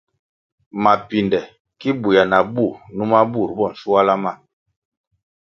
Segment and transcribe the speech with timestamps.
[0.83, 1.39] Mapinde
[1.79, 2.65] ki buéah na bú
[2.95, 4.31] numa bur bo nschuala ma.